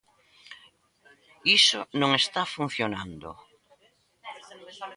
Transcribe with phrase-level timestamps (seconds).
[1.57, 3.29] Iso non está funcionando.